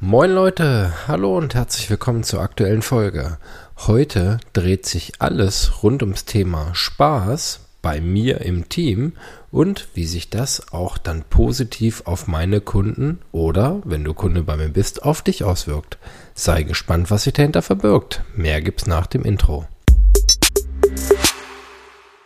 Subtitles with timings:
[0.00, 3.38] Moin Leute, hallo und herzlich willkommen zur aktuellen Folge.
[3.86, 9.12] Heute dreht sich alles rund ums Thema Spaß bei mir im Team
[9.50, 14.56] und wie sich das auch dann positiv auf meine Kunden oder, wenn du Kunde bei
[14.56, 15.96] mir bist, auf dich auswirkt.
[16.34, 18.24] Sei gespannt, was sich dahinter verbirgt.
[18.34, 19.66] Mehr gibt's nach dem Intro.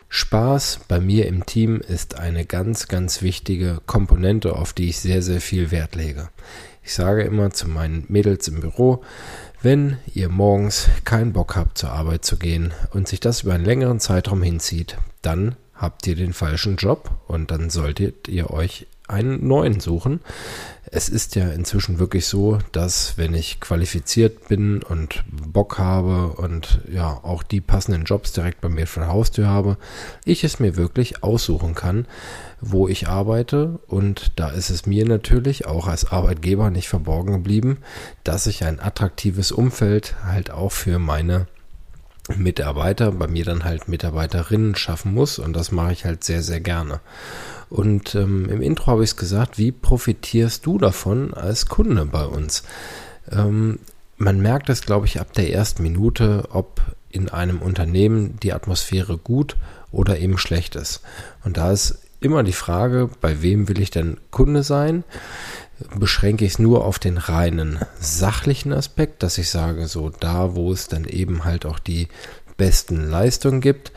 [0.08, 5.22] Spaß bei mir im Team ist eine ganz, ganz wichtige Komponente, auf die ich sehr,
[5.22, 6.30] sehr viel Wert lege.
[6.88, 9.02] Ich sage immer zu meinen Mädels im Büro,
[9.60, 13.66] wenn ihr morgens keinen Bock habt, zur Arbeit zu gehen und sich das über einen
[13.66, 19.46] längeren Zeitraum hinzieht, dann habt ihr den falschen Job und dann solltet ihr euch einen
[19.46, 20.20] neuen suchen.
[20.90, 26.80] Es ist ja inzwischen wirklich so, dass wenn ich qualifiziert bin und Bock habe und
[26.90, 29.76] ja auch die passenden Jobs direkt bei mir vor der Haustür habe,
[30.24, 32.06] ich es mir wirklich aussuchen kann,
[32.60, 33.80] wo ich arbeite.
[33.86, 37.78] Und da ist es mir natürlich auch als Arbeitgeber nicht verborgen geblieben,
[38.24, 41.46] dass ich ein attraktives Umfeld halt auch für meine
[42.36, 46.60] Mitarbeiter, bei mir dann halt Mitarbeiterinnen schaffen muss und das mache ich halt sehr, sehr
[46.60, 47.00] gerne.
[47.70, 52.24] Und ähm, im Intro habe ich es gesagt, wie profitierst du davon als Kunde bei
[52.24, 52.62] uns?
[53.30, 53.78] Ähm,
[54.16, 59.16] man merkt es, glaube ich, ab der ersten Minute, ob in einem Unternehmen die Atmosphäre
[59.16, 59.56] gut
[59.92, 61.02] oder eben schlecht ist.
[61.44, 65.04] Und da ist immer die Frage, bei wem will ich denn Kunde sein?
[65.94, 70.72] Beschränke ich es nur auf den reinen sachlichen Aspekt, dass ich sage, so da, wo
[70.72, 72.08] es dann eben halt auch die
[72.56, 73.92] besten Leistungen gibt.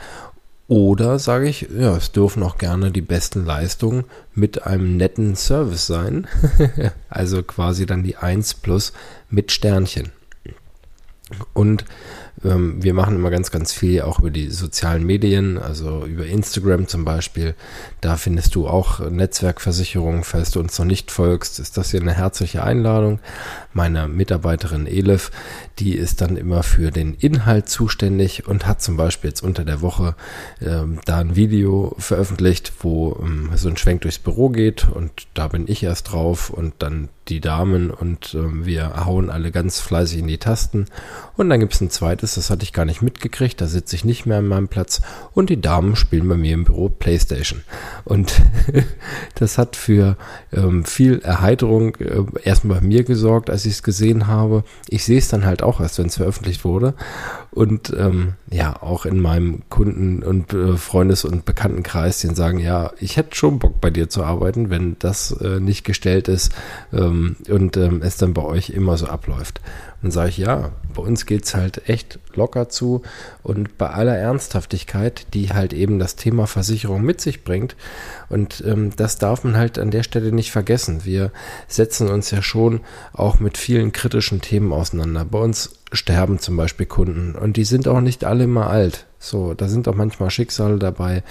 [0.68, 5.86] Oder sage ich, ja, es dürfen auch gerne die besten Leistungen mit einem netten Service
[5.86, 6.28] sein.
[7.10, 8.94] also quasi dann die 1 plus
[9.30, 10.12] mit Sternchen.
[11.54, 11.84] Und
[12.44, 16.88] ähm, wir machen immer ganz, ganz viel auch über die sozialen Medien, also über Instagram
[16.88, 17.56] zum Beispiel.
[18.02, 20.24] Da findest du auch Netzwerkversicherungen.
[20.24, 23.20] Falls du uns noch nicht folgst, ist das hier eine herzliche Einladung.
[23.74, 25.32] Meine Mitarbeiterin Elif,
[25.80, 29.82] die ist dann immer für den Inhalt zuständig und hat zum Beispiel jetzt unter der
[29.82, 30.16] Woche
[30.62, 35.48] ähm, da ein Video veröffentlicht, wo ähm, so ein Schwenk durchs Büro geht und da
[35.48, 40.20] bin ich erst drauf und dann die Damen und äh, wir hauen alle ganz fleißig
[40.20, 40.86] in die Tasten.
[41.38, 44.04] Und dann gibt es ein zweites, das hatte ich gar nicht mitgekriegt, da sitze ich
[44.04, 45.02] nicht mehr an meinem Platz
[45.34, 47.62] und die Damen spielen bei mir im Büro Playstation.
[48.06, 48.42] Und
[49.36, 50.18] das hat für
[50.52, 54.64] ähm, viel Erheiterung äh, erstmal bei mir gesorgt, als ich es gesehen habe.
[54.90, 56.96] Ich sehe es dann halt auch erst, wenn es veröffentlicht wurde.
[57.52, 62.92] Und ähm, ja, auch in meinem Kunden- und äh, Freundes- und Bekanntenkreis, den sagen, ja,
[63.00, 66.52] ich hätte schon Bock bei dir zu arbeiten, wenn das äh, nicht gestellt ist
[66.94, 69.62] ähm, und ähm, es dann bei euch immer so abläuft.
[70.02, 73.04] Dann sage ich, ja, bei uns geht's halt echt locker zu
[73.44, 77.76] und bei aller Ernsthaftigkeit, die halt eben das Thema Versicherung mit sich bringt.
[78.30, 81.06] Und ähm, das darf man halt an der Stelle nicht vergessen.
[81.06, 81.32] Wir
[81.68, 82.82] setzen uns ja schon
[83.14, 85.26] auch mit vielen kritischen Themen auseinander.
[85.26, 89.08] Bei uns sterben zum Beispiel Kunden und die sind auch nicht alle immer alt.
[89.20, 91.24] So, da sind auch manchmal Schicksale dabei,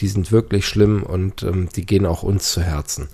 [0.00, 3.08] die sind wirklich schlimm und ähm, die gehen auch uns zu Herzen.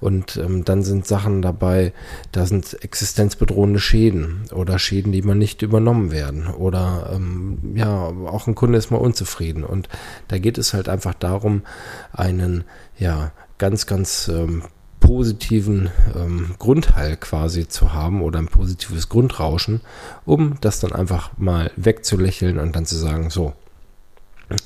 [0.00, 1.92] Und ähm, dann sind Sachen dabei,
[2.32, 6.48] da sind existenzbedrohende Schäden oder Schäden, die man nicht übernommen werden.
[6.48, 9.62] Oder ähm, ja, auch ein Kunde ist mal unzufrieden.
[9.62, 9.88] Und
[10.26, 11.62] da geht es halt einfach darum,
[12.12, 12.64] einen
[12.98, 14.62] ja ganz, ganz ähm,
[15.00, 19.80] positiven ähm, Grundhall quasi zu haben oder ein positives Grundrauschen,
[20.24, 23.54] um das dann einfach mal wegzulächeln und dann zu sagen, so,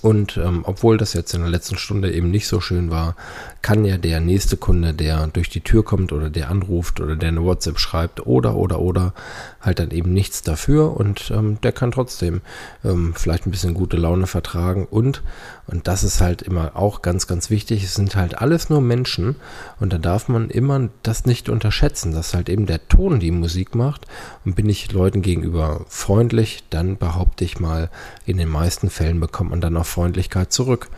[0.02, 3.16] und ähm, obwohl das jetzt in der letzten Stunde eben nicht so schön war,
[3.62, 7.28] kann ja der nächste Kunde, der durch die Tür kommt oder der anruft oder der
[7.30, 9.14] eine WhatsApp schreibt oder oder oder
[9.60, 10.96] halt dann eben nichts dafür.
[10.96, 12.42] Und ähm, der kann trotzdem
[12.84, 14.86] ähm, vielleicht ein bisschen gute Laune vertragen.
[14.90, 15.22] Und
[15.66, 17.82] und das ist halt immer auch ganz ganz wichtig.
[17.84, 19.36] Es sind halt alles nur Menschen.
[19.78, 23.74] Und da darf man immer das nicht unterschätzen, dass halt eben der Ton die Musik
[23.74, 24.06] macht.
[24.44, 27.88] Und bin ich Leuten gegenüber freundlich, dann behaupte ich mal
[28.26, 30.88] in den meisten Fällen bekommt man dann dann auch Freundlichkeit zurück.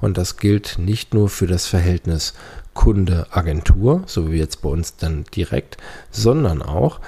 [0.00, 2.34] Und das gilt nicht nur für das Verhältnis
[2.74, 5.76] Kunde-Agentur, so wie jetzt bei uns dann direkt,
[6.10, 7.00] sondern auch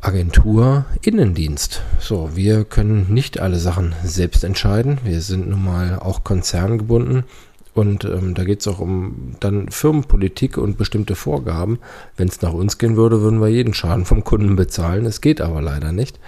[0.00, 1.80] Agentur-Innendienst.
[1.98, 4.98] So, wir können nicht alle Sachen selbst entscheiden.
[5.04, 7.24] Wir sind nun mal auch konzerngebunden.
[7.72, 11.80] Und ähm, da geht es auch um dann Firmenpolitik und bestimmte Vorgaben.
[12.16, 15.06] Wenn es nach uns gehen würde, würden wir jeden Schaden vom Kunden bezahlen.
[15.06, 16.20] Es geht aber leider nicht.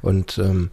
[0.00, 0.70] Und ähm,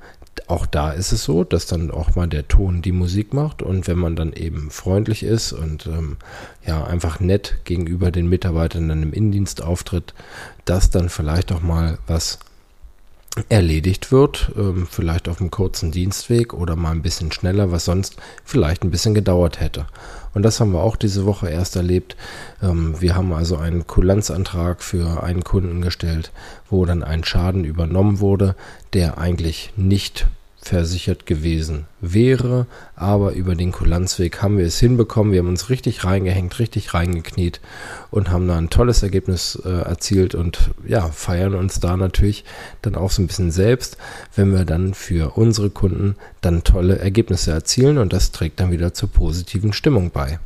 [0.48, 3.88] auch da ist es so, dass dann auch mal der Ton die Musik macht und
[3.88, 6.18] wenn man dann eben freundlich ist und ähm,
[6.66, 10.14] ja einfach nett gegenüber den Mitarbeitern dann im Innendienst auftritt,
[10.66, 12.40] dass dann vielleicht auch mal was
[13.48, 18.18] erledigt wird, ähm, vielleicht auf einem kurzen Dienstweg oder mal ein bisschen schneller, was sonst
[18.44, 19.88] vielleicht ein bisschen gedauert hätte.
[20.34, 22.18] Und das haben wir auch diese Woche erst erlebt.
[22.62, 26.32] Ähm, wir haben also einen Kulanzantrag für einen Kunden gestellt,
[26.70, 28.56] wo dann ein Schaden übernommen wurde,
[28.94, 30.28] der eigentlich nicht
[30.62, 35.34] versichert gewesen wäre, aber über den Kulanzweg haben wir es hinbekommen.
[35.34, 37.60] Wir haben uns richtig reingehängt, richtig reingekniet
[38.12, 42.46] und haben da ein tolles Ergebnis äh, erzielt und ja, feiern uns da natürlich
[42.84, 43.98] dann auch so ein bisschen selbst,
[44.36, 48.94] wenn wir dann für unsere Kunden dann tolle Ergebnisse erzielen und das trägt dann wieder
[48.94, 50.40] zur positiven Stimmung bei.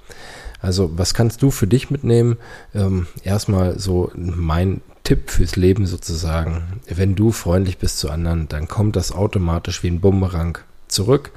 [0.61, 2.37] Also was kannst du für dich mitnehmen?
[2.73, 6.81] Ähm, erstmal so mein Tipp fürs Leben sozusagen.
[6.87, 10.57] Wenn du freundlich bist zu anderen, dann kommt das automatisch wie ein Bumerang
[10.87, 11.31] zurück.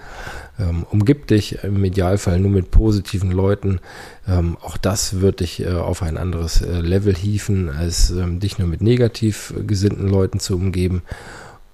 [0.58, 3.80] Ähm, umgib dich im Idealfall nur mit positiven Leuten.
[4.26, 8.58] Ähm, auch das wird dich äh, auf ein anderes äh, Level hieven, als ähm, dich
[8.58, 11.02] nur mit negativ gesinnten Leuten zu umgeben.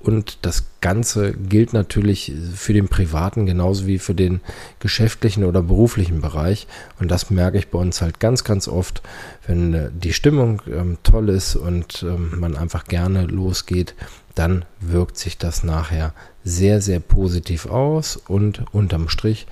[0.05, 4.41] Und das Ganze gilt natürlich für den privaten genauso wie für den
[4.79, 6.67] geschäftlichen oder beruflichen Bereich.
[7.01, 9.03] Und das merke ich bei uns halt ganz, ganz oft,
[9.47, 13.95] wenn äh, die Stimmung ähm, toll ist und ähm, man einfach gerne losgeht,
[14.35, 16.13] dann wirkt sich das nachher
[16.45, 19.47] sehr, sehr positiv aus und unterm Strich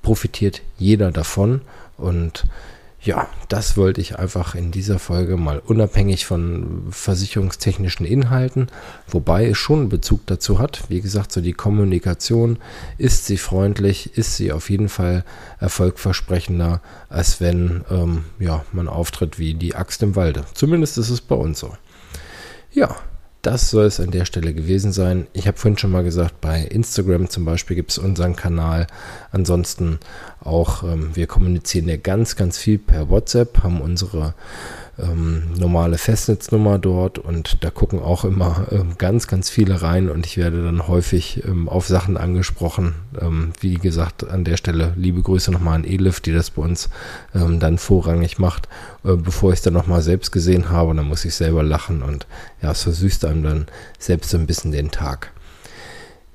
[0.00, 1.60] profitiert jeder davon.
[1.98, 2.46] Und
[3.04, 8.68] ja, das wollte ich einfach in dieser Folge mal unabhängig von versicherungstechnischen Inhalten,
[9.08, 10.84] wobei es schon Bezug dazu hat.
[10.88, 12.58] Wie gesagt, so die Kommunikation,
[12.98, 15.24] ist sie freundlich, ist sie auf jeden Fall
[15.58, 20.44] erfolgversprechender, als wenn ähm, ja, man auftritt wie die Axt im Walde.
[20.54, 21.74] Zumindest ist es bei uns so.
[22.70, 22.94] Ja,
[23.42, 25.26] das soll es an der Stelle gewesen sein.
[25.32, 28.86] Ich habe vorhin schon mal gesagt, bei Instagram zum Beispiel gibt es unseren Kanal.
[29.32, 29.98] Ansonsten
[30.40, 34.34] auch, ähm, wir kommunizieren ja ganz, ganz viel per WhatsApp, haben unsere
[34.98, 40.26] ähm, normale Festnetznummer dort und da gucken auch immer ähm, ganz, ganz viele rein und
[40.26, 42.94] ich werde dann häufig ähm, auf Sachen angesprochen.
[43.18, 46.90] Ähm, wie gesagt, an der Stelle liebe Grüße nochmal an Elif, die das bei uns
[47.34, 48.68] ähm, dann vorrangig macht,
[49.04, 52.02] äh, bevor ich es dann nochmal selbst gesehen habe und dann muss ich selber lachen
[52.02, 52.26] und
[52.60, 53.66] ja, es versüßt einem dann
[53.98, 55.32] selbst so ein bisschen den Tag.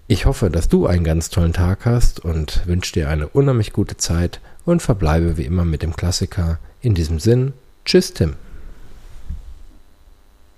[0.09, 3.97] Ich hoffe, dass du einen ganz tollen Tag hast und wünsche dir eine unheimlich gute
[3.97, 6.59] Zeit und verbleibe wie immer mit dem Klassiker.
[6.81, 8.35] In diesem Sinn, tschüss Tim.